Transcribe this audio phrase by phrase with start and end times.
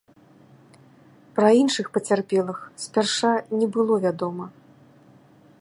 [1.35, 4.45] Пра іншых пацярпелых спярша не было вядома.